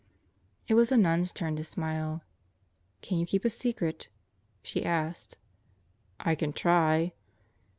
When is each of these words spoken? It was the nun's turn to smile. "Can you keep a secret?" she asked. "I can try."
It 0.67 0.73
was 0.73 0.89
the 0.89 0.97
nun's 0.97 1.31
turn 1.31 1.55
to 1.57 1.63
smile. 1.63 2.23
"Can 3.03 3.19
you 3.19 3.25
keep 3.27 3.45
a 3.45 3.51
secret?" 3.51 4.09
she 4.63 4.83
asked. 4.83 5.37
"I 6.19 6.33
can 6.33 6.53
try." 6.53 7.13